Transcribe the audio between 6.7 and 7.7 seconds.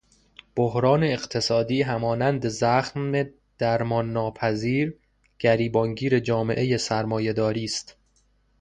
سرمایه داری